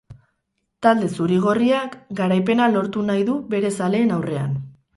Talde 0.85 1.09
zuri-gorriak 1.17 1.99
garaipena 2.21 2.71
lortu 2.73 3.07
nahi 3.13 3.29
du 3.31 3.39
bere 3.55 3.75
zaleen 3.77 4.19
aurrean. 4.21 4.61